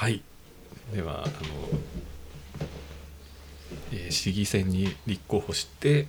[0.00, 0.22] はい。
[0.94, 1.32] ではあの、
[3.92, 6.06] えー市議選に立候補して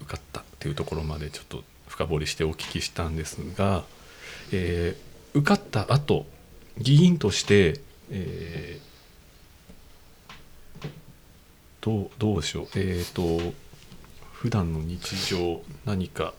[0.00, 3.84] 受かったっていうところまでちょっと深掘りしてお聞きしたんですが、
[4.50, 6.24] えー受かった後
[6.78, 8.84] 議員として、えー
[11.82, 12.68] どうどうでしょう。
[12.76, 13.52] えっ、と
[14.32, 16.32] 普段の日常何か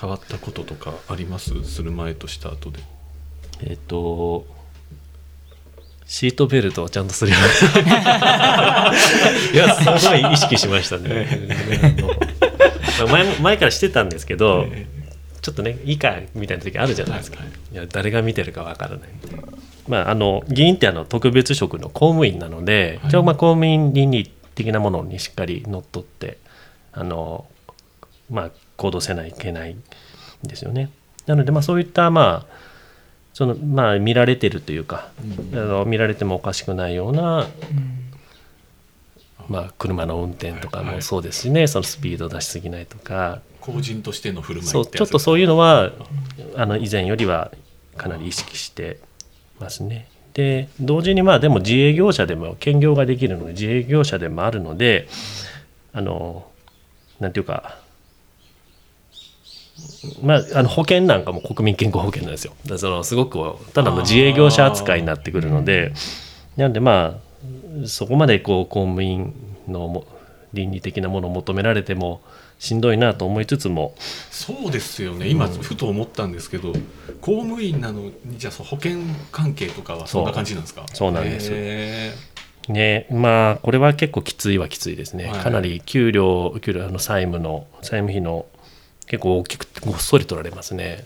[0.00, 1.64] 変わったこととかあります？
[1.64, 2.78] する前とした後で。
[3.62, 4.46] えっ、と
[6.10, 7.88] シートベルトをちゃんとするように
[9.54, 11.48] いやすごい意識しましたね、
[13.08, 14.88] 前も前からしてたんですけど、え
[15.40, 17.76] ちょっとねいいかみたいな時あるじゃないですか、はいい。
[17.76, 19.46] や誰が見てるかわからないみたいな
[19.86, 23.08] まああの議員ってあの特別職の公務員なので、はい。
[23.10, 26.38] 一応まあ公務員倫理的なものにしっかりのっとって
[26.92, 27.46] あの
[28.28, 29.82] まあ行動せないといけないん
[30.42, 30.90] ですよね。
[31.26, 32.69] なのでまあそういったまあ
[33.32, 35.10] そのまあ見られてるというか、
[35.52, 37.46] あの見られてもおかしくないような、
[39.48, 43.40] まあ、車の運転とかもそうですしね、そのスピード出しすぎないとか。
[43.60, 45.92] 公人としての振る舞いちょっとそういうのは
[46.56, 47.52] あの以前よりは
[47.96, 48.98] かなり意識して
[49.58, 50.08] ますね。
[50.32, 55.08] で同時にまあでも自営業者でも兼業ができるので自営業者でもあるので
[55.92, 56.46] あの
[57.18, 57.78] なんていうか
[60.22, 62.54] まあ、あの保険なんかも国民健康保険なんですよ。
[62.78, 63.38] そのすごく
[63.72, 65.92] ただの自営業者扱いになってくるので
[66.56, 67.20] なんでま
[67.84, 69.34] あそこまでこう公務員
[69.68, 70.06] のも
[70.52, 72.20] 倫理的なものを求められても
[72.58, 73.94] しんどいなと思いつつも
[74.30, 75.28] そうですよね。
[75.28, 76.72] 今ふと思ったんですけど、
[77.20, 78.98] 公務員なのにじゃあそう保険
[79.32, 80.84] 関係とかはそんな感じなんですか？
[80.92, 81.50] そうなんです。
[81.52, 82.12] へ
[82.68, 85.40] ねまあこれは結構きついはきついですね、はい。
[85.40, 88.44] かなり給料給料あの債務の債務費の
[89.10, 91.04] 結構大きくごっそり取られますね。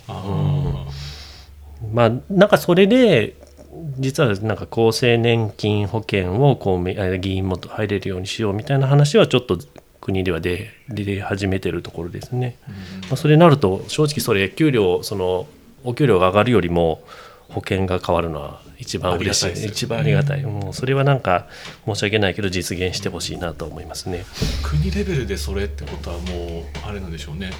[1.90, 3.34] まあなんかそれで
[3.98, 9.58] 実はなんか厚生年金保険を公務員あ議員も入れるようにしようみたいな話はちょっと
[10.02, 12.58] 国では出出始めてるところですね。
[13.08, 15.46] まあ、それになると正直それ給料その
[15.82, 17.02] お給料が上がるよりも
[17.48, 21.46] 保険が変わるのは一番嬉しいい一番ありがたい、もうそれはなんか
[21.86, 24.26] 申し訳ないけど実現してほしいなと思いますね。
[24.62, 27.50] 国レベルでそれってことはもうあれなんでしょうね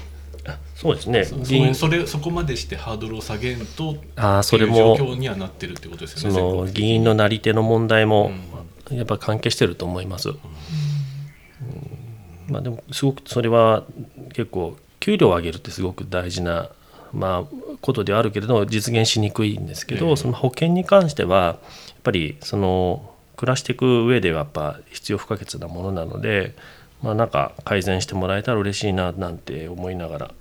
[0.75, 1.23] そうですね。
[1.25, 1.35] そ
[1.73, 6.87] それそこまでしてハードルを下げんとあーそれも状況にはなってるってことですそよねの全国的に。
[6.87, 8.31] 議員のなり手の問題も
[8.89, 8.97] うん。
[8.97, 10.29] やっぱ関係してると思います。
[10.29, 10.37] うん。
[12.47, 13.83] まあ、でもすごくそれは
[14.33, 16.69] 結構給料を上げるってすごく大事な、
[17.11, 20.15] まあ、ことではあるけれど実現しにくいんですけど、ええ。
[20.15, 21.57] その保険に関してはやっ
[22.03, 26.55] ぱりその暮らしていく上ではやっぱ必要不可欠なものなので、
[27.01, 30.31] まあ、なんか改善してもらえたら嬉しいななんて思いながら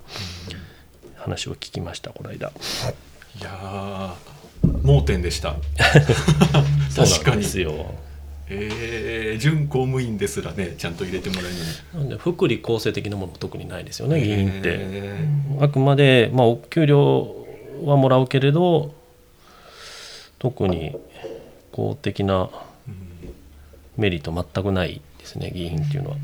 [1.16, 2.48] 話を聞きましたこの間。
[2.48, 4.34] いやー
[4.82, 5.56] 盲点でした。
[6.97, 7.94] 確かにですよ。
[8.48, 14.60] えー、準公務員ですらねちゃんと入れてもらえるなんで福利厚生的なものは特にないですよね議員って。
[14.65, 15.28] え
[15.60, 17.47] あくまで、まあ、お給料
[17.84, 18.94] はもらうけれど
[20.38, 20.94] 特に
[21.72, 22.50] 公的な
[23.97, 26.16] メリット全くないですね議員っていうのは。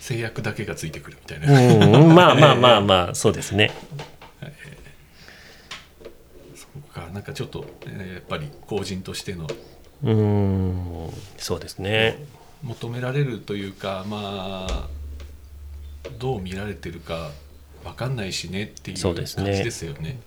[0.00, 3.72] 制約だけがついてくるみたいな、うん、まあまあまあ まあそうですね。
[6.54, 7.08] そうか。
[7.12, 9.46] なんかちょっと、えーやっぱり公人としての
[10.02, 11.10] うん。
[11.36, 12.24] そうですね。
[12.62, 14.88] 求められるというかまあ
[16.18, 17.30] どう見られてるか
[17.84, 19.62] 分かんないしねっていう感じですね。
[19.62, 20.18] ですよね。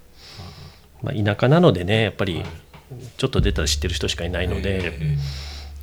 [1.01, 2.45] まあ、田舎なのでねやっぱりはい。
[3.17, 5.17] ちょっと出たら知ってる人しかいないので、え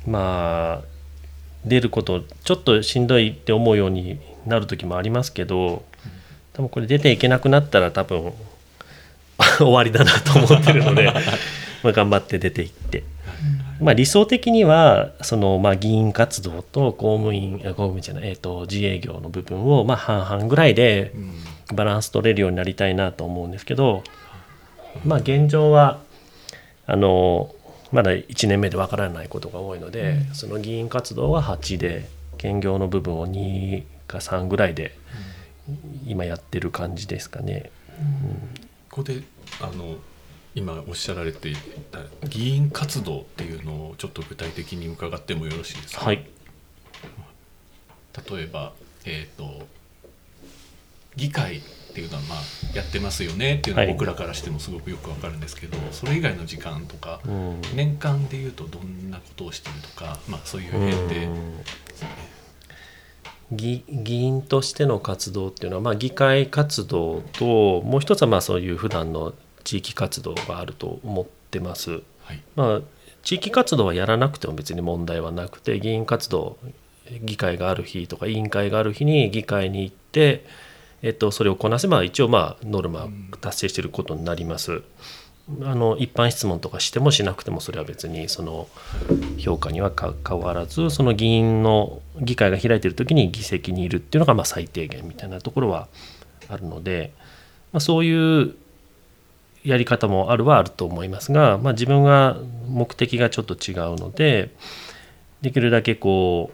[0.05, 0.98] まあ
[1.65, 5.83] 出ることちょっとしんどいって思うようになる時もありますけど
[6.53, 8.33] 多分これ出ていけなくなったら多分
[9.57, 11.11] 終わりだなと思ってるので
[11.83, 13.03] まあ頑張って出ていって。
[13.79, 21.13] まあ、理想的にはそのまあ議員活動と公務員あ公務員じゃない、えー、と自営業の部分をまあ半々ぐらいで
[21.73, 24.03] バランス取れるようになりたいなと思うんですけど
[25.05, 25.99] まあ現状は
[26.87, 27.55] あの
[27.91, 32.07] まだ1年目でわからないことが多いので、その議員活動は8で
[32.37, 34.95] 兼業の部分を2か3ぐらいで
[36.05, 37.71] 今やってる感じですかね。
[38.89, 39.23] ここで
[39.61, 39.97] あの
[40.55, 41.55] 今おっしゃられてい
[41.91, 46.25] た議員活動っていうのをちょっと具体的に伺ってもよろしいですか、はい、
[48.31, 48.73] 例えば、
[49.05, 49.67] えー、と
[51.15, 51.61] 議会っ
[51.93, 52.39] ていうのはまあ
[52.75, 57.61] やってますよねっていうのははい僕らからしてもすごくよくわかるんですけど、それ以外の時間とか、うん。
[57.75, 61.63] 年間でいうとどんなことをしてるとか、まあ、そういう辺で、うん。
[63.51, 69.33] 議議員としての活動っていうのは、まあ、議会活動ともう一つはまあそういう普段の
[69.63, 72.01] 地域活動があると思ってます。
[72.21, 72.41] はい。
[72.55, 72.81] まあ、
[73.23, 76.57] 地域活動はやらなくても別に問題はなくて議員活動
[77.21, 80.45] 議会がある日とか委員会がある日に議会に行って、
[81.01, 83.07] えっと、それをこなせば一応まあノルマ
[83.41, 84.81] 達成していることになります。
[85.63, 88.67] あの一般質問とかしてもしなくてもそれは別にその
[89.39, 89.91] 評価には
[90.27, 95.87] 変わらずその議員の議会が開いている時に議席にいるっていうのがま最低限みたいなところは
[96.49, 97.13] あるので、
[97.71, 98.55] まあ、そういう
[99.63, 102.37] やり方もあるはあると思いますが、まあ、自分が
[102.67, 104.51] 目的がちょっと違うので
[105.41, 106.51] できるだけこ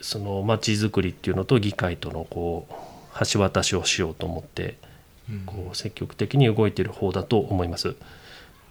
[0.00, 2.89] うその街づくりっていうのと議会とのこう
[3.32, 4.76] 橋渡しをしようと思って
[5.46, 7.94] こう積極的に動いている方だと思います。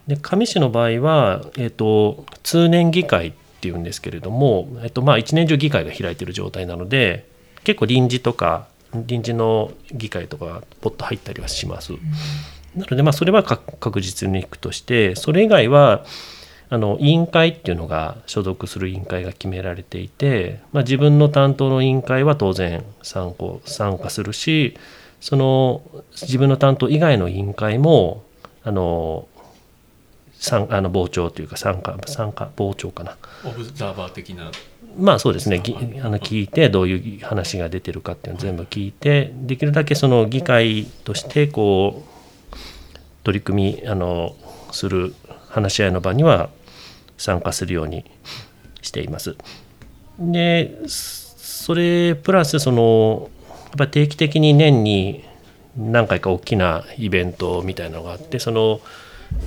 [0.08, 7.30] で上市の場合は、えーと、通年議会っていうんですけれども、えーとまあ、一年中議会が開いている状態なので
[7.64, 11.94] 結構臨時とか臨時の議会とかポッと入ったりはします。
[12.76, 16.06] なのでまあそれは確実にいくとしてそれ以外は
[16.72, 24.78] あの委員会っていうのが所属する委員会が決められていて、まあ、自分の担当の委員会は当然参考参加するし
[25.20, 25.82] その
[26.12, 28.24] 自分の担当以外の委員会も
[28.64, 29.28] あの
[30.40, 33.18] 参あの傍聴というか参加参加傍聴かな。
[33.46, 34.52] オブザーバー的な。
[34.98, 35.62] まあそうですね。
[36.02, 42.56] あの聞いてどういう話が出てるかっていうのを全部聞いてできるだけその議会としてこう
[43.26, 44.34] 取り組みあの
[44.72, 45.14] する
[45.50, 46.50] 話し合いの場には
[47.20, 48.06] 参加するように
[48.82, 49.36] しています。
[50.20, 53.30] でそれプラスその
[53.68, 55.24] やっぱ定期的に年に
[55.78, 58.82] 何回か大きなイベントみたいなのがあってその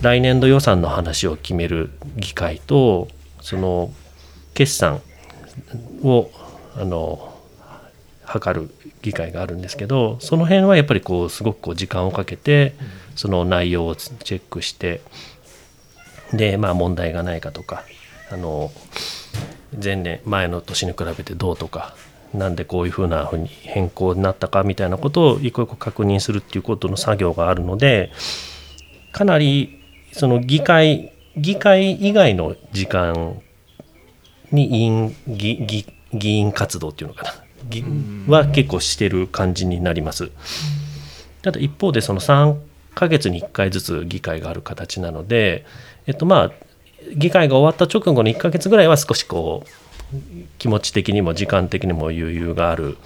[0.01, 3.09] 来年度予算の話を決める議会と
[3.41, 3.91] その
[4.55, 5.01] 決算
[6.05, 6.31] を
[6.77, 7.33] あの
[8.25, 8.71] 測る
[9.03, 12.75] 議会があるんですけどその辺はやっぱりこうすごくこう時間をかけて
[13.17, 15.01] その内容をチェックして
[16.32, 17.84] でまあ問題がないかとか
[18.31, 18.70] あの
[19.82, 21.94] 前年前の年に比べてどうとか
[22.34, 28.11] なんでこういうふうなふうに変更になったかみたいなことを一個一個確認するっていうことの作業があるので
[29.12, 29.81] かなり
[30.12, 33.40] その議会議会以外の時間
[34.50, 37.43] に委員議議議員活動っていうのかな
[38.29, 40.31] は結構してる感じになります。
[41.43, 42.58] ただ一方でその3
[42.94, 45.64] ヶ月に1回ずつ議会がある形なので、
[46.07, 46.53] えっとまあ
[47.15, 50.17] 議会が終わった直後の1ヶ月ぐらいは少しこう
[50.59, 52.97] 気持ち的にも時間的にも余裕がある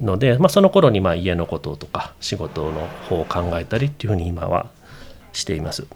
[0.00, 4.70] ので、まあ、その頃にまあ家のこととか仕事の方を考えたりっていうふうに今は
[5.32, 5.86] しています。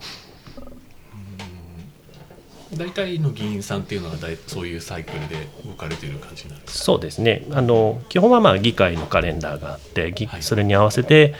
[2.75, 7.45] 大体の議員さんっていうのはだいそういうサイクルで動かれている感じなんですそうですね。
[7.51, 11.35] あの基本はまあ議会のカレンダーがあって、はい、それに合わせて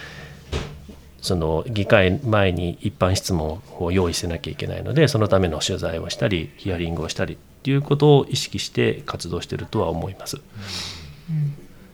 [1.24, 10.42] その議会前に一般質問を用意せなきゃいけないのでそのための取材をしたりヒアリングをしたりっていうことを意識して活動してるとは思います。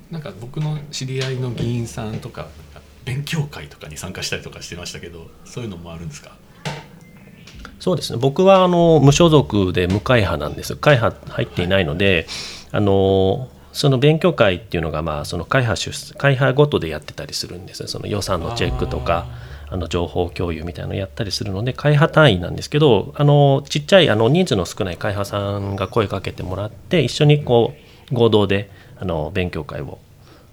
[0.09, 2.47] なんか僕の知り合いの議員さんとか
[3.05, 6.35] 勉強会とかに参加したりとかしてましたけどそういうのもあるんですか？
[7.79, 8.17] そうですね。
[8.19, 10.75] 僕はあの無所属で無会派なんです。
[10.75, 12.25] 会派入っていないので、
[12.71, 19.27] はい、あのその勉強会っていうのがまあその会派出会派ごとでやってたりするんですその予算のチェックとか
[19.69, 27.73] あの情報共有みたいなのをやったりするので会派単位なんですけどあのちっちゃいあの人数の少ない会派さんが声かけてもらって一緒にこ
[28.11, 29.99] う合同であの勉強会を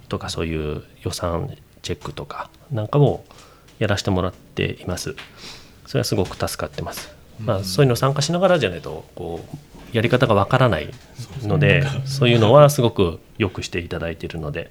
[0.08, 3.24] とかそういう予算チェックとかなんかも
[3.78, 5.14] やらせてもらっています。
[5.86, 7.14] それはすごく助かってます。
[7.38, 10.90] まあ、そういうの参加しながらじゃないとこうやり方がわからない
[11.42, 14.70] のでそういうのはすごくよくしていただいているので。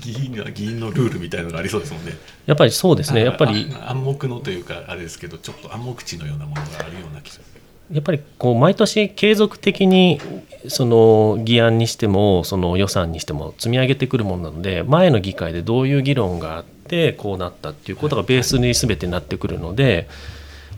[0.00, 2.12] 議員には議員のルールみたいのがありそうですもんね。
[2.46, 3.24] やっぱりそうですね。
[3.24, 7.44] やっぱり暗黙のというかあれですけど、ちょっと暗黙知のようなものがあるような気がする。
[7.90, 10.20] やっぱりこう毎年継続的に
[10.68, 20.08] その議案にしてもその予算にしても積み上げてくるものなので前の議会でどういう議論があってこうなったっていうことがベースに全てなってくるので、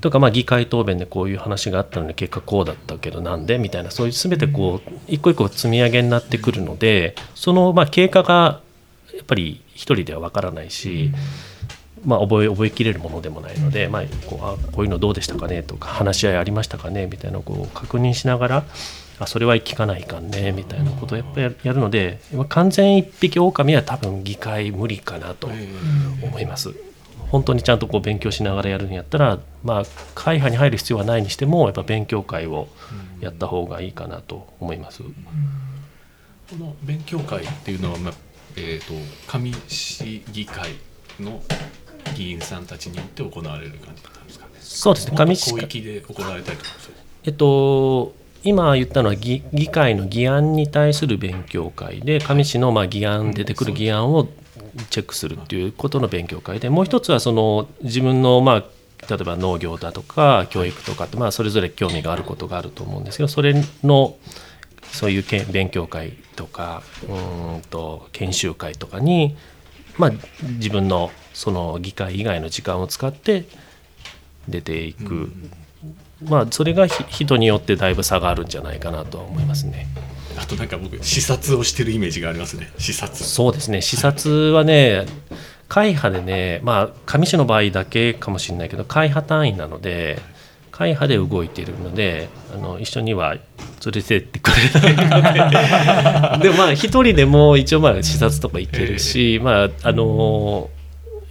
[0.01, 8.61] とかまあ議会答弁でこういう話があったのに結果こうだったけどなんでみたいなそういう全てこう一個一個積み上げになってくるのでそのまあ経過が
[9.15, 11.11] やっぱり一人ではわからないし、
[12.05, 18.65] まあ、覚え覚えきれるものでもないので、まあ、こうあこういうのどうでしたかねとか話し合いありましたかねみたいなこう確認しながら
[19.19, 25.51] あそれは聞かないかんねみたいなことをやっぱりやるので完全一匹狼は多分議会無理かなと
[26.23, 26.75] 思います。
[27.31, 29.83] 本当にちゃんとこう勉強しながらやるんやったら、まあ、
[30.15, 32.69] 会派に入る必要はないにしてもやっぱ勉強会を
[33.21, 35.03] やった方がいいかなと思います。
[35.03, 35.11] こ
[36.59, 38.15] の勉強会っていうのは、まあ
[38.57, 38.95] えーと、
[39.29, 40.71] 上市議会
[41.21, 41.41] の
[42.17, 44.53] 議員さんたちによって行われる感じなんですかね？
[44.59, 46.71] そうですね上市広域で行われたりとか
[47.25, 54.29] えっと今言ったのは議議会の議案に対する勉強会で上市のまあ議案出てくる議案を
[54.91, 58.65] チェックするっていうことの勉強会でもう一つはその自分のまあ
[59.09, 64.17] 例えば農業だとか教育とかってまあそれぞれ興味があることがあると思うんですけどそれの
[64.93, 69.37] そういうけん勉強会とかうーんと研修会とかに
[69.97, 70.13] まあ
[70.43, 73.45] 自分のその議会以外の時間を使って
[74.49, 75.31] 出ていく、
[76.25, 79.87] まあそれがひ人によってだいぶ差があるんじゃないかなとは思いますね。
[80.37, 82.73] あとなんか僕視察をしてるイメージがありますね。
[82.79, 83.25] 視察。
[83.25, 83.83] そうですね。
[83.83, 85.07] 視察はね
[85.69, 90.21] 会派でねまあ上市の場合だけかもしれないけど会派単位なので
[90.73, 93.43] 会派で動いているのであの一緒には連
[93.93, 96.43] れてってくれないので。
[96.49, 100.71] でもまあ一人でも一応まあ視察とか行けるし、まああの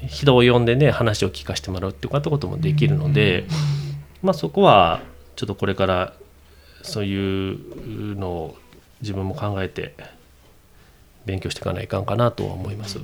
[0.08, 3.46] 人を呼んでね話を聞かせてもらうっていうこともできるので、
[4.22, 5.02] まあそこは
[5.36, 6.14] ちょっとこれから
[6.82, 8.58] そういうのを
[9.02, 9.96] 自分も考えて
[11.26, 13.00] 勉強していかないかんかなとは思います。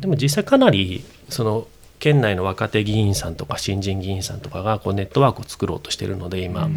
[0.00, 1.66] でも実際かなりその
[1.98, 6.68] 県内の若手議員さんとか新人議員さんとかがこうネットワークを作ろうとしてるので今、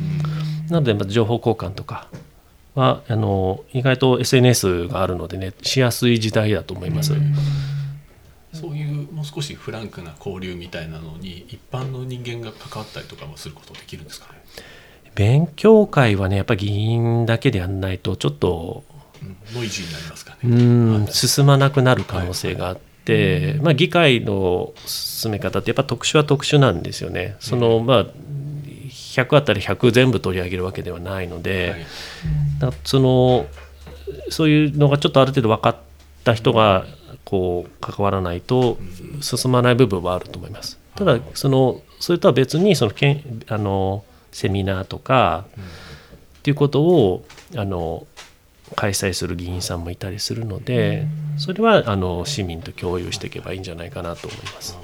[0.70, 2.08] なのでまあ情報交換とか
[2.74, 7.13] はあの意外と SNS があるのでねしやすい時代だと思います。
[8.53, 14.41] そういうもう少しフランクな交流みたいなのに一般の人間が関わったりとかもすることできるんですかね、
[15.15, 18.84] 勉強会はねやっぱり議員だけでやんないとちょっと
[19.22, 20.38] うん、ノイジーになりますかね。
[20.44, 20.48] う
[21.03, 27.36] ん進まなくなる可能性があって、まあ、議会の進め方ってやっぱ特殊は特殊なんですよね。
[27.39, 28.06] そのまあ
[28.89, 31.86] 100あったら100全部取り上げるわけではないので、はい。
[32.60, 33.46] だその
[34.30, 35.75] そういうのがちょっとある程度分かっ
[36.24, 36.86] た人が
[37.24, 38.77] こう関わらないと
[39.22, 40.80] 進まない部分はあると思います。
[40.96, 45.45] ただそのそれとは別にそのけんあのセミナーとか
[46.39, 48.07] っていうことをあの
[48.75, 51.05] 開催する議員さんもいたりするので
[51.38, 54.77] それはあの市民と共有していけばいいんじゃないかなと思います。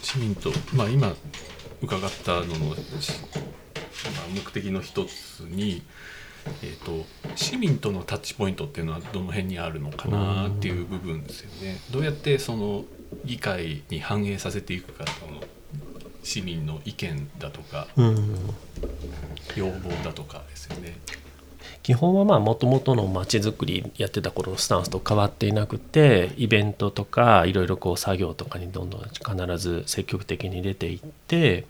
[0.00, 1.14] 市民と、まあ、今
[1.80, 5.82] 伺ったのの、しまあ、目的の一つに、
[6.62, 11.78] えー、と市民とのタッチポイントっていうのはどの辺にあるのかなっていう部分ですよね。
[11.90, 12.84] どうやってその
[13.24, 15.40] 議会に反映させていくかその
[16.22, 18.36] 市民の意見だとかうん
[19.56, 20.96] 要望だとかですよね。
[21.82, 31.66] 基本はまあもともとのまちづくりやってた頃のスタンスと変わっていなくてイベントとかいろいろこう作業とかにどんどん必ず積極的に出ていって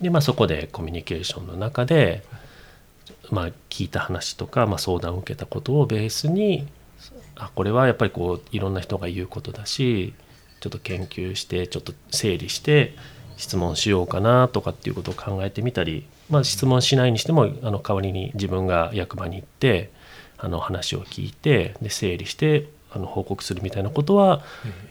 [0.00, 2.22] で、まあ、そこでコミュニケーションの中で、
[3.30, 6.66] まあ、聞いた話とか、まあ、相談を受けたことをベースに
[7.34, 10.12] あこれはやっぱりこういろんな人が言うことだし
[10.60, 12.94] ちょっと研究してちょっと整理して
[13.36, 19.90] 質問しようかなとかっていうことを考えてみたり、まあ、質問しないにしてもあの代わりに自分が役場に行って
[20.38, 24.42] あの話を聞いてで整理してあの報告するみたいなことは、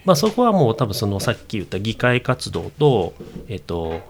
[0.06, 3.14] まあ、そこはもう多分そのさっき言った議会活動と,、
[3.48, 4.02] えっと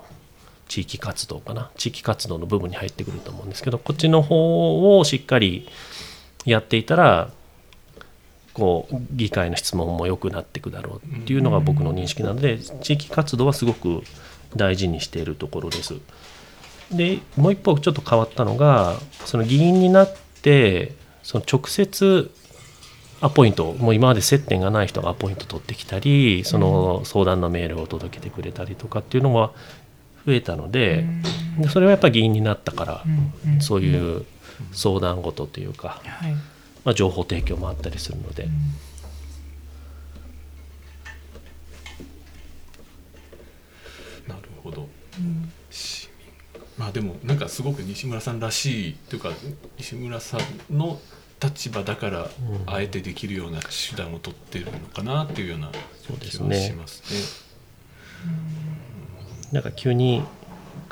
[0.67, 1.69] 地域活動かな。
[1.77, 5.67] 地域活動の部分に入ってくると思うんですけどこっちの方をしっかり
[6.43, 7.29] やっていたら
[8.55, 14.01] こう議会の質問も良くなっていくだろうっていうのが僕の認識なので地域活動はすごく
[14.55, 15.95] 大事にしているところです。
[16.89, 18.95] でもう一方ちょっと変わったのが
[19.25, 22.31] その議員になってその直接
[23.21, 29.51] アポイントもう今まで接点がない人がアポイント取ってきたりその相談のメールを届けてくれたりとかっていうのが
[30.25, 31.05] 増えたので
[31.59, 33.03] でそれはやっぱり議員になったから
[33.47, 33.61] うん。
[33.61, 34.25] そういう
[34.71, 36.35] 相談事というか、はい
[36.85, 38.47] まあ、情報提供もあったりするので。
[44.27, 44.87] なるほど。
[45.71, 46.27] 市民。
[46.77, 49.31] まあでもなんかすごく西村さんらしいというか
[49.77, 50.99] 西村さんの
[51.41, 52.29] 立場だから
[52.67, 56.67] あえてできるような手段を取ってるのかなっていうような気はそうですね。
[56.67, 58.29] しますね。
[59.51, 60.23] なんか急に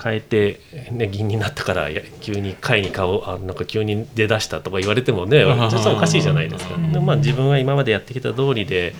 [0.01, 0.59] 変えて、
[0.91, 1.89] ね、議員になったから
[2.21, 6.75] 急に会に顔あなんか急に出だしたとか言われてもねあー実はおかしいじゃないですか。
[6.75, 6.91] うん。
[6.91, 8.93] でまあ、自分は今までやってきた通りで、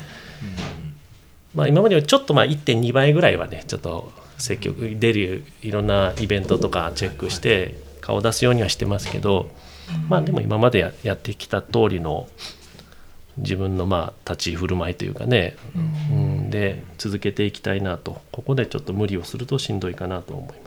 [1.56, 9.50] まあ、今まではちょっとまあ1.2倍ぐらいはねちょっと積極出るいろんなイベントとかチェックして顔出すようにはしてますけど、
[10.10, 12.28] まあでも今までややってきた通りの
[13.38, 18.22] 自分のまあ立ち居振る舞いというかね、うん、で続けていきたいなと。
[18.32, 20.63] ここでちょっと無理をするとしんどいかなと思います。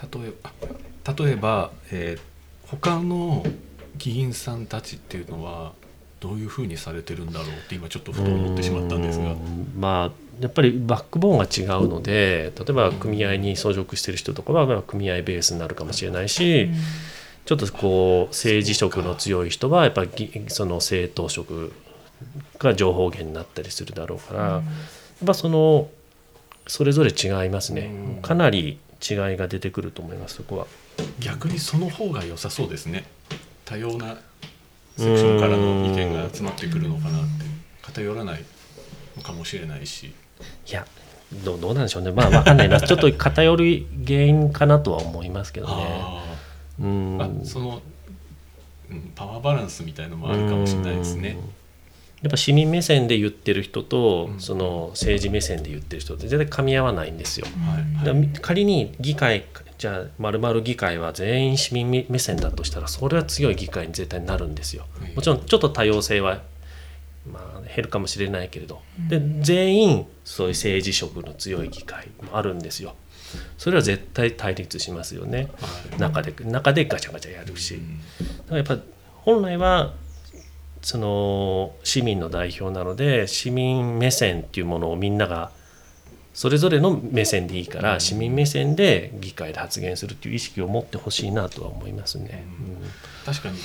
[0.00, 2.34] 例えば例えば、えー
[2.66, 3.44] 他の
[3.98, 5.72] 議員さんたちっていうのは
[6.18, 9.32] どういうふうにされてるんだろうって今ちょっとふと思ってしまったんですが。
[9.32, 9.34] う。
[9.34, 10.10] んまあ
[10.40, 16.70] やっぱりバックボーンが違うので例えば組合に所属してる人とかはまあ組合ベースになるかもしれないし、
[17.44, 20.10] ちょっとこう政治色の強い人はやっぱり
[20.48, 21.72] その政党色
[22.58, 24.62] が情報源になったりするだろうから、やっ
[25.26, 25.90] ぱその
[26.66, 30.66] それぞれ違いますね、かなり違いが出てくると思いますそこは。
[31.20, 33.04] 逆にその方が良さそうですね。
[33.64, 34.16] 多様な
[34.96, 37.44] セクションからの意見が集まってくるのかなって。
[37.82, 38.44] 偏らない
[39.16, 40.14] のかもしれないし。
[40.68, 40.86] いや
[41.44, 42.12] どうどうなんでしょうね。
[42.12, 42.80] まあ分かんないな。
[42.80, 45.72] ちょっと偏る原因かなとは思いますけどね。
[45.76, 46.24] あ
[46.80, 47.18] うん。
[47.18, 47.82] ーあその、
[48.90, 51.36] うん、パワーバランスみたいのもあるかもしれないですね。
[52.24, 57.46] やっぱ市民目線で言ってる人と、うんその政治目線で言ってる人って絶対噛み合わないんですよ。
[57.66, 59.44] はい仮に議会
[59.76, 64.86] じゃあ丸々議会は全員市民目線だとしたらそれは強い議会に絶対になるんですよ。
[65.14, 66.40] もちろんちょっと多様性は、
[67.30, 72.94] まあ、減るかもしれないけれどで全員そういう政治色の強い議会もあるんですよ。
[73.58, 75.48] それは絶対対立しますよね。
[75.60, 77.74] はい中で中でガチャガチャやるし。
[77.74, 78.78] うんだからやっぱ
[79.24, 79.94] 本来は
[80.84, 85.50] その市民の代表なので市民目線っていうものをみんなが
[86.34, 92.44] それぞれの目線でいいから市民目線で議会で発言するっていう意識を持ってほしいなとは思いますね。
[93.24, 93.58] 確かに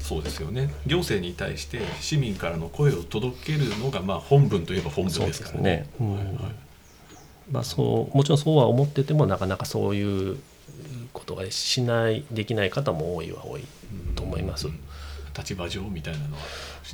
[0.00, 0.72] そうですよね。
[0.86, 5.88] 行政に対して市民からの声を届けるのがまあ本文といえば本文ですからね。
[5.98, 6.14] そうですね。
[6.14, 6.16] うん。
[6.16, 6.36] はいはい。
[7.50, 10.38] まあ、そうもちろんそうは思っててもなかなかそういう
[11.12, 13.64] ことがしないできない方も多いは多い
[14.14, 14.68] と思います。
[15.36, 16.42] 立場上みたいなのは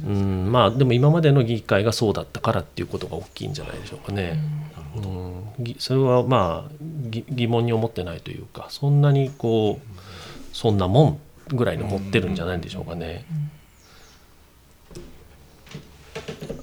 [0.05, 4.39] うん、まあでも今までの議会がそうだったからっていうことが大きいんじゃないでしょうかね。
[4.75, 5.09] なるほど。
[5.09, 13.25] うん、ぎそれはまあぎ疑問に思ってないというかそんなにこうそんなもんぐらいに持ってるんじゃないんでしょうかね。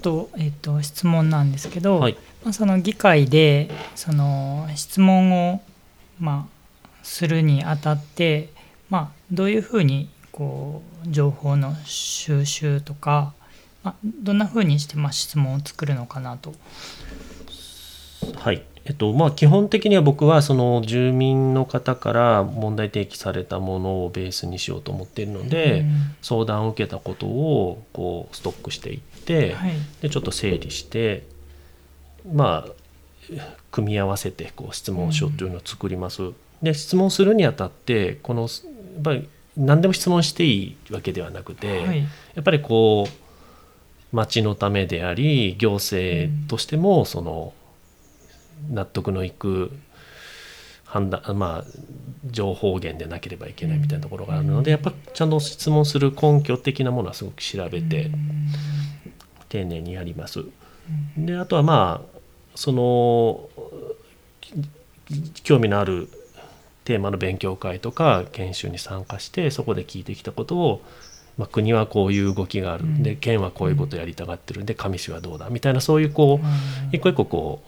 [0.02, 5.62] と,、えっと質問なんですけど、はいまあ、その議会でその質問を、
[6.20, 6.46] ま
[6.82, 8.50] あ、するにあたって、
[8.90, 13.34] まあ、どういうふうにこう情報の収集とか、
[13.84, 16.52] まあ、どんなふうにしてまあ質問を作るのかなと。
[18.34, 31.26] はいえっとまあ、基本的には僕はその住民の方から問題提起されたものをベースにしようと思っているので、うん相談を受けたことをこうストックしていって、はいでちょっと整理して
[32.32, 32.72] まあ
[33.70, 36.32] 組み合わせてこう質問書というのを作ります。
[36.60, 38.48] で質問するにあたってこのや
[39.00, 42.00] っぱり何でも質問していいわけではなくて、はい。
[42.00, 42.06] や
[42.40, 47.52] っぱりこう町のためであり行政としてもその
[48.70, 49.72] 納得のいく
[50.84, 51.70] 判断まあ
[52.30, 58.10] 情報源でなければいけないみたいなところがあるのでやっぱちゃんと質問する根拠的なものはすごく調べて
[59.48, 60.44] 丁寧にやります。
[61.16, 62.18] であとはまあ
[62.54, 63.48] その
[65.32, 66.08] き興味のある
[66.84, 70.82] テーマの勉強会とか研修に参加してそこで聞いてきたことを、
[71.38, 73.02] まあ、国はこういう動きがある、うん。
[73.02, 74.62] で県はこういうことやりたがってる。
[74.62, 74.66] ん。
[74.66, 75.48] で上市はどうだ？
[75.50, 76.46] みたいなそういうこう
[76.94, 77.62] 一個一個こ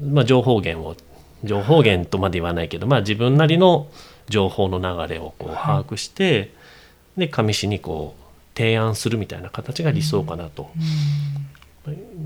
[0.00, 0.96] う、まあ、情報源を
[1.44, 3.88] 情報源とまで言わないけど、まあ、自分なりの
[4.28, 6.52] 情報の流れをこう把握して、
[7.16, 8.22] で上市にこう
[8.56, 10.70] 提案するみたいな形が理想かなと。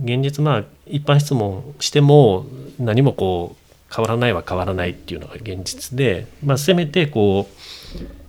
[0.04, 2.46] 現実まあ一般質問しても
[2.78, 3.59] 何もこう
[3.94, 7.48] 変わらないは変わらないっていうのが現実で、まあ、せめてこ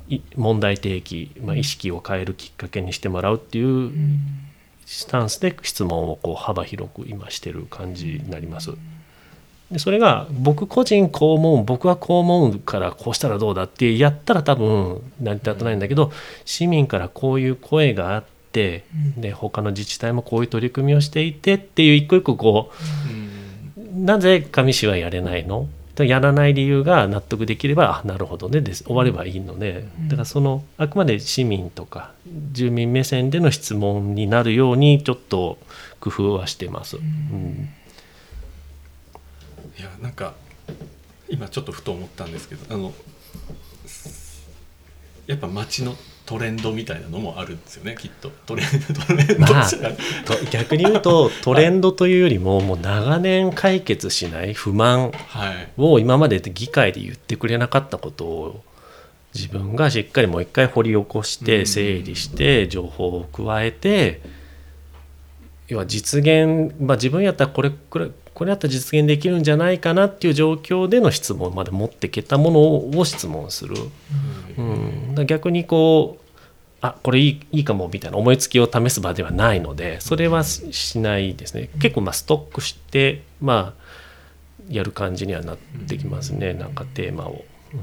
[0.10, 3.92] うい問題提起、まあ、意識を変えるきっかけにしてもらうっていう
[4.86, 8.72] スタンスで質問をこう幅広く今してる感じになります。
[9.72, 16.12] でそれが僕個人こう思う僕はこう思うからこうしたらどうだってやったら多分成り立たないんだけど
[16.44, 18.84] 市民からこういう声があって
[19.16, 22.72] で他の自治体もこういう取り組みをしていてっていう一個一個こ
[23.10, 23.16] うん。
[23.16, 23.21] う
[24.06, 25.68] なぜ上市はやれないの？
[26.00, 28.62] やらない理由が納得できればあなるほどね。
[28.62, 32.14] です終わればいいのでだからそのあくまで市民とか
[32.54, 35.60] 住民目線での質問になるようにちょっと
[36.00, 36.98] 工夫はしてます。
[36.98, 37.70] うん。
[39.78, 40.34] いやなんか
[41.30, 42.94] 今ちょっとふと思ったんですけどあの
[45.28, 45.96] やっぱ街の
[46.32, 48.32] トレンドみたいなのもあるんですよねきっと。
[48.46, 49.70] トレンドトレンドまあ
[50.50, 55.68] 逆に言うと トレンドというよりももう長年解決しない不満はい。
[55.78, 58.64] を今まで議会で言ってくれなかったことを
[59.36, 61.46] 自分がしっかりもう一回掘り起こしうん。
[61.46, 64.22] て整理して情報を加えて
[65.68, 73.76] 要は実現、まあ、自分やったらこれこれこれやったら実現できるんじゃないかなっていう状況での質問まで持っていけたものを質問する。
[74.58, 76.21] うん、逆にこう
[76.82, 81.70] あこれいいいいかもみたいな思いつきを試す場ではないのでそれはししないですね。
[81.80, 83.82] 結構まあストックしてまあ
[84.70, 86.54] やる感じにはなってきますね。
[86.54, 87.46] なんかテーマを。
[87.74, 87.82] うん。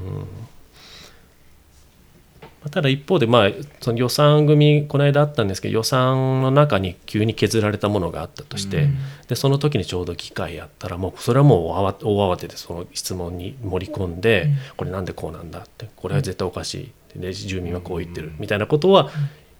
[2.41, 8.97] まあただ一方でまあその予算組この間あったんですけど予算の中に急に削られたものがあったとして、うん。
[9.29, 14.55] でその時にちょうど機会やったらもうそれはもう大慌大慌てでその質問に盛り込んで、うん。
[14.75, 19.09] これなんでこうなんだってこれは絶対おかしいで住民はこう言ってるみたいなことは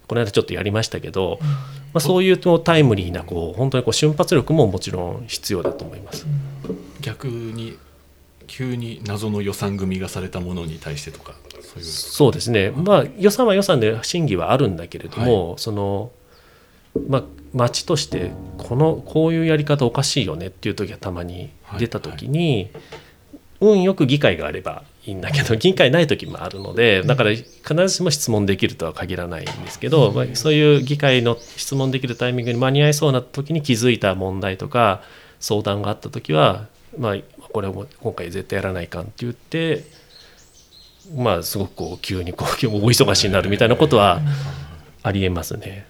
[0.08, 1.48] この間ちょっとやりましたけど、ま
[1.96, 6.26] あ、そういうとタイムリーなこう本当にこう瞬発力ももちろん必要だと思います。
[7.02, 7.78] 逆に
[8.48, 11.86] 急に謎の予算組がされたものに対してとかそういう。
[11.86, 16.12] そうですね、まあ、予算は予算で審議はあるんだけれども、その
[17.08, 22.72] まあ、町としてこのこういうやり方おかしいよねっていう時がたまに出た時に、
[23.62, 35.02] 運よく議会があればいいんだけど議会ない時もあるのでだから必ずしも質問できるとは限らないんですけど、まあ、そういう議会の質問できるタイミングに間に合いそうな時に気づいた問題とか
[35.40, 36.68] 相談があった時は、
[36.98, 37.18] まあ、
[37.52, 39.84] これはもう今回絶対やらないかんって言って
[41.16, 42.52] まあすごくこう急にこうお
[42.90, 44.22] 忙しいになるみたいなことは
[45.02, 45.88] ありえますね。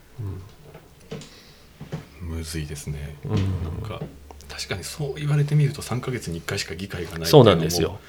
[2.22, 3.32] むずいですね、うん。
[3.36, 4.02] なんか
[4.50, 8.00] 確かにそう言われてみると3ヶ月に1回しか議会がないそうなんですよ。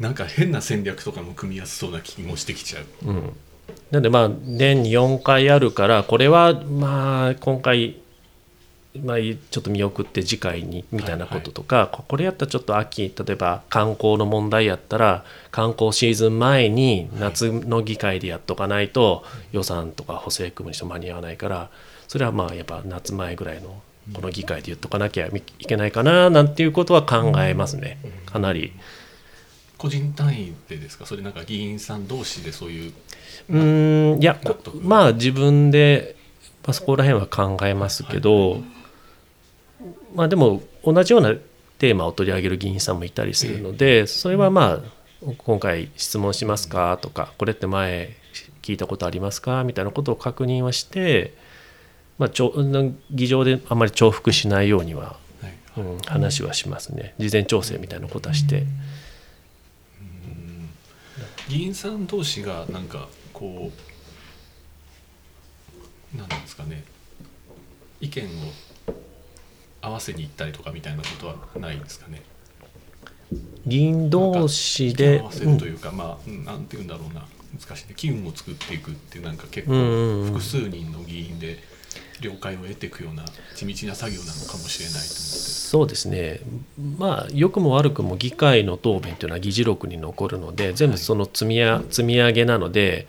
[0.00, 2.84] なんか変な戦略とかも組みやすそうな気もしてきちゃう。
[3.06, 3.32] うん、
[3.92, 7.96] なんでまあ年に4回あるからこれはまあ今回、
[9.02, 21.70] まあ、ちょっと見送って次回にみたいなこととか、これやったらちょっと秋例えば観光の問題やったら観光シーズン前に夏の議会でやっとかないと予算とか補正組むにしても間に合わないから
[22.08, 23.80] それはまあやっぱ夏前ぐらいの
[24.14, 27.98] この議会で言っとかなきゃいけないかななんていうことは考えますね。
[28.26, 28.72] かなり。
[29.76, 31.06] 個人単位でですか？
[31.06, 32.92] それなんか議員さん同士でそういう
[33.50, 34.36] うーんいや
[34.82, 36.16] まあ自分で、
[36.64, 38.60] まあ、そこら辺は考えますけど、
[40.16, 41.32] まあでも同じような
[41.78, 44.80] テーマを取り上げる議員さんもいたりするのでそれはま
[45.24, 48.16] あ今回質問しますかとかこれって前
[48.62, 49.62] 聞いたことありますか？
[49.62, 51.34] みたいなことを確認はして、
[52.18, 52.52] まあ、ちょ
[53.10, 55.80] 議場であまり重複しないようには、はい。
[55.80, 57.14] うん、話はしますね。
[57.18, 58.64] 事前調整みたいなことはして。
[61.48, 63.72] 議員さん同士がなんかこ
[66.14, 66.84] うなんなんですかね
[68.00, 68.28] 意見を
[69.80, 72.22] 合わせに行ったりとかみたいなことはないんですかね。
[73.66, 77.26] 議員同士意見でを合わせるというか、まあうんなんて言うんだろうな。
[77.58, 77.94] 難しいね。
[77.96, 81.58] 機運を作っていくっていうなんか結構複数人の議員で
[82.22, 85.58] 了解を得ていくような地道な作業なのかもしれないと思って。
[85.68, 86.40] そうですね、
[86.98, 93.06] まあ、良くも悪くも議会の答弁というのは議事録に残るので、全部その積みや積み上げなので、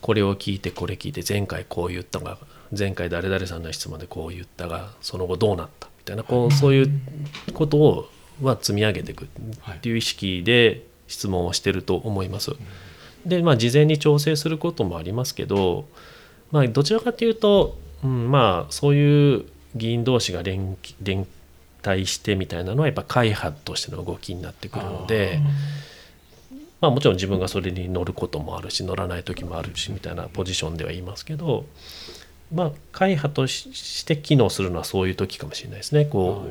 [0.00, 2.38] これを聞いて、これ聞いて、前回こう言ったが、
[2.76, 6.90] 前回誰々さんの質問でこう言ったが、その後どうなったみたいな、こうそういう
[7.54, 8.08] ことを
[8.42, 9.28] は積み上げていくっ
[9.80, 12.52] ていう意識で質問をしてると思います。
[13.24, 15.86] で、まあ、事前に調整することもありますけど、
[16.50, 21.26] まあ、どちらかというと、うん、まあそういう議員同士が連連
[21.86, 25.40] 帯してみたいなのはやっぱ会派としての動きになってくるので
[26.80, 31.66] まあもちろん自分がそれに乗ることもあるし乗らない時もあるしみたいなポジションでは言いますけど
[32.52, 36.04] まあ会派として機能するのはそういう時かもしれないですね。
[36.04, 36.46] こ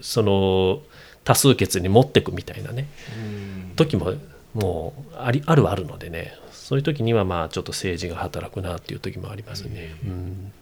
[0.00, 0.80] うその
[1.24, 2.86] 多数決に持ってくみたいなね
[3.16, 3.76] うん。
[3.76, 4.14] 時も
[4.54, 6.32] もうありあるはあるのでね
[6.68, 9.94] そういう時にはまあちょっと政治が働くなっていう時もありますね。
[10.04, 10.52] うん。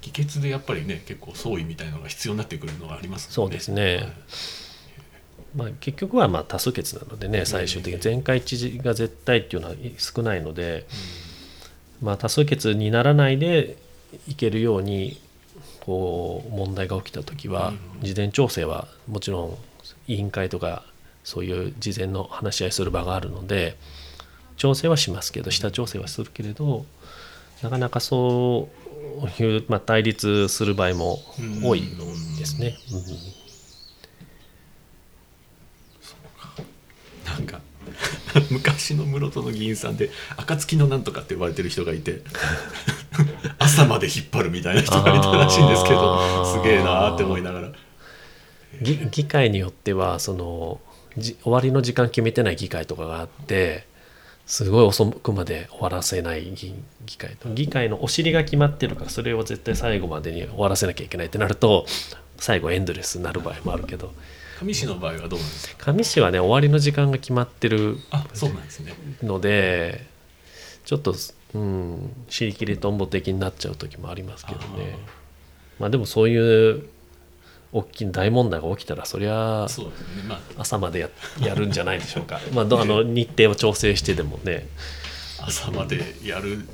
[0.00, 3.34] 議決でやっぱりね結構総意みたいなのが必要になってくるのがありますね。
[3.34, 4.10] そうですね。
[5.54, 10.86] まあ、結局はまあ多数決なのでね最終的に全会一致が絶対っていうのは少ないので、
[12.00, 13.76] まあ、多数決にならないで
[14.26, 15.20] いけるように
[15.80, 19.58] こう問題が起きた時は事前調整はもちろん
[20.08, 20.82] 委員会とか
[21.24, 23.76] そういう事前の話し合いする場があるので
[24.56, 26.86] 調整はしますけど下調整はするけれど
[27.62, 28.68] なかなかそ
[29.38, 31.18] ういう、まあ、対立する場合も
[31.62, 32.04] 多いの
[32.38, 32.76] ですね。
[32.92, 32.96] う
[37.30, 37.34] ん。
[37.34, 37.60] なんか
[38.50, 42.20] 昔の室戸の議員さんで暁のなんとかって呼ばれてる人がいて
[43.58, 47.72] 朝まで引っ張るみたいな人がいたらしいんですけどすげえなーって思いながら。
[48.82, 50.80] 議議会によってはその
[51.16, 53.86] じ終わりの時間決めてない議会とかがあって
[54.46, 56.74] すごい遅くまで終わらせない議
[57.06, 57.48] 議会と。
[57.48, 61.86] 議会のお尻が決まってるからそれを絶対最後までに終わらせなきゃいけないってなると
[62.38, 64.12] 最後エンドレスになる場合もあるけど。
[64.62, 65.92] 上市の場合はどうなんですか？
[65.92, 68.94] 上市はね終わりの時間が決まってるあそうなんですね。
[69.22, 70.06] ので
[70.84, 71.14] ちょっと、
[71.54, 74.96] うん、尻切りとんぼ的になっちゃう時もありますけどね。
[75.80, 76.84] まあでもそういう
[77.74, 79.66] 大きな大問題が起きたらそりゃ
[80.56, 81.10] 朝までや
[81.42, 82.40] やるんじゃないでしょうか。
[82.54, 84.68] まあどあの日程を調整してでもね。
[85.40, 86.66] 朝までやる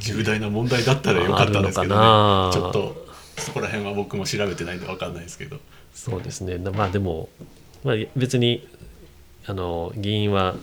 [0.00, 2.00] 重大な問題だったらよかったんですけどね。
[2.00, 2.62] あるのかな。
[2.62, 5.58] ちょっとそこら辺は僕も調べてないんで分かんないですけど。
[5.94, 6.56] そうですね。
[6.56, 7.28] まあでも、
[7.84, 8.66] まあ、別に
[9.46, 10.54] あの議員は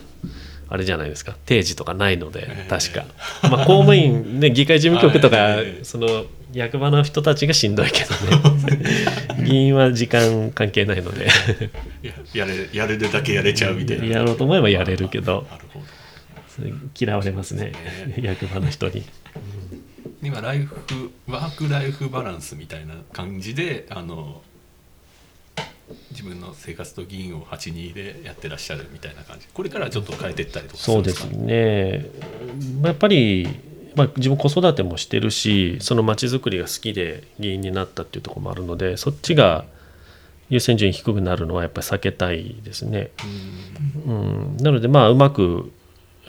[0.69, 1.35] あれじゃないですか。
[1.45, 3.05] 定時とかないのでええ確か、
[3.43, 8.79] まあ、公務員、ね、議会事務局とか、え えその役場の人たちがしんどいけどね
[9.43, 11.27] 議員は時間関係ないので。
[12.01, 14.05] ややれやれるだけやれちゃうみたいな。
[14.05, 15.45] やろうと思えばやれるけど。
[16.99, 17.71] 嫌われますね。
[18.17, 19.03] 役場の人に。
[20.23, 20.75] 今ライフ
[21.27, 24.41] ワークライフバランスみたいな感じであの
[26.11, 29.47] 自分の生活と議員を82でやってらっしゃるみたいな感じ。
[29.53, 32.09] これからちょっと変えていったりとかするそうんですね、
[32.81, 33.47] まあやっぱり、
[33.97, 39.65] まあ、自分子育てもしてるしそのまちづくりが好きで議員になったっていうところもあるのでそっちが
[40.49, 43.09] 優先順位低くなるのはやっぱり避けたいですね。
[44.05, 45.73] うん、なのでまあうまく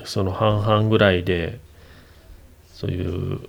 [0.05, 1.61] その半々ぐらいで
[2.75, 3.41] そういう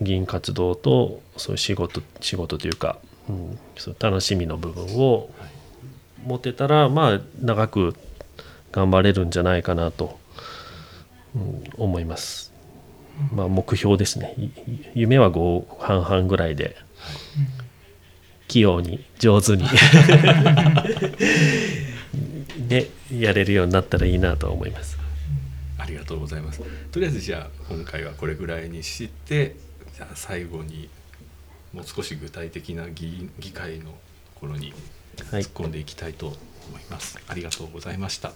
[0.00, 5.30] 議員活動とそういう仕事仕事というか、うん、そう楽しみの部分を
[6.26, 7.94] 持てたらまあ長く
[8.72, 10.18] 頑張れるんじゃないかなと、
[11.34, 12.49] うん、思います。
[13.34, 14.34] まあ目標ですね。
[14.94, 16.76] 夢は5半々ぐらいで
[18.48, 19.64] 器用に上手に
[22.68, 24.98] で やれるようになったらいいなと思います。
[25.78, 26.60] ありがとうございます
[26.92, 29.56] とりあえずじゃあ今回はこれぐらいにして
[29.96, 30.88] じゃあ最後に
[31.72, 33.90] もう少し具体的な議議会のと
[34.40, 34.74] ころに
[35.16, 36.36] 突っ込んでいきたいと思
[36.78, 38.32] います、ありがとうございました